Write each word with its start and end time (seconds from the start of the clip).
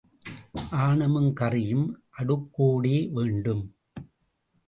ஆணமும் 0.77 1.33
கறியும் 1.39 1.85
அடுக்கோடே 2.17 2.95
வேண்டும். 3.11 3.63